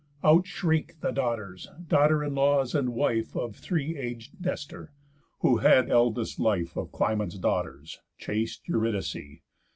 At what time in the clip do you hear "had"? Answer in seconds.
5.57-5.91